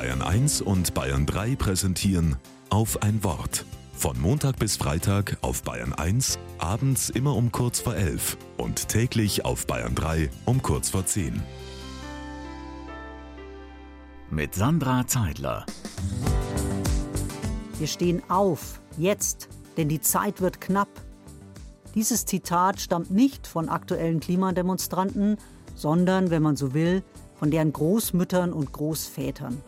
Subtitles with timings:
[0.00, 2.36] Bayern 1 und Bayern 3 präsentieren
[2.70, 3.66] auf ein Wort.
[3.92, 9.44] Von Montag bis Freitag auf Bayern 1, abends immer um kurz vor 11 und täglich
[9.44, 11.42] auf Bayern 3 um kurz vor 10.
[14.30, 15.66] Mit Sandra Zeidler.
[17.78, 20.88] Wir stehen auf, jetzt, denn die Zeit wird knapp.
[21.94, 25.36] Dieses Zitat stammt nicht von aktuellen Klimademonstranten,
[25.74, 27.02] sondern, wenn man so will,
[27.38, 29.62] von deren Großmüttern und Großvätern.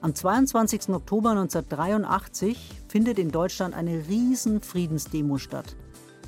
[0.00, 0.90] Am 22.
[0.90, 2.56] Oktober 1983
[2.86, 5.74] findet in Deutschland eine riesen Friedensdemo statt.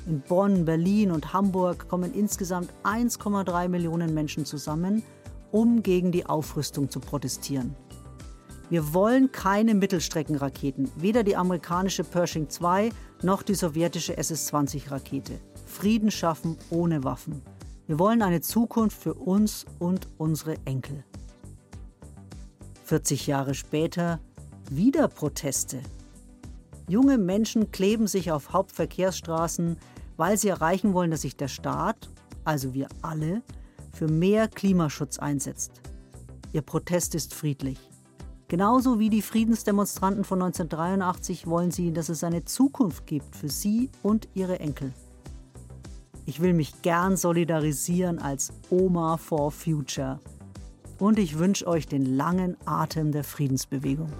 [0.05, 5.03] In Bonn, Berlin und Hamburg kommen insgesamt 1,3 Millionen Menschen zusammen,
[5.51, 7.73] um gegen die Aufrüstung zu protestieren.
[8.69, 12.89] Wir wollen keine Mittelstreckenraketen, weder die amerikanische Pershing 2
[13.21, 15.39] noch die sowjetische SS-20-Rakete.
[15.65, 17.41] Frieden schaffen ohne Waffen.
[17.87, 21.05] Wir wollen eine Zukunft für uns und unsere Enkel.
[22.91, 24.19] 40 Jahre später
[24.69, 25.79] wieder Proteste.
[26.89, 29.77] Junge Menschen kleben sich auf Hauptverkehrsstraßen,
[30.17, 32.09] weil sie erreichen wollen, dass sich der Staat,
[32.43, 33.43] also wir alle,
[33.93, 35.71] für mehr Klimaschutz einsetzt.
[36.51, 37.79] Ihr Protest ist friedlich.
[38.49, 43.89] Genauso wie die Friedensdemonstranten von 1983 wollen sie, dass es eine Zukunft gibt für sie
[44.03, 44.91] und ihre Enkel.
[46.25, 50.19] Ich will mich gern solidarisieren als Oma for Future
[51.01, 54.13] und ich wünsche euch den langen Atem der Friedensbewegung.